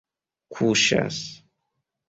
[0.53, 1.17] kuŝas